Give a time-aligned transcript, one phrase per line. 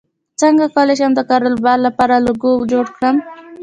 [0.41, 3.15] څنګه کولی شم د کاروبار لپاره لوګو جوړ کړم